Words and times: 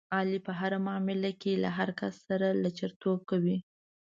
علي 0.17 0.39
په 0.47 0.51
هره 0.59 0.77
معامله 0.85 1.31
کې 1.41 1.61
له 1.63 1.69
هر 1.77 1.89
کس 1.99 2.13
سره 2.27 2.47
لچرتوب 2.63 3.19
کوي. 3.29 3.57